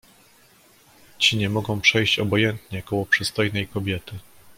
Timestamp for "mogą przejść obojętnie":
1.49-2.81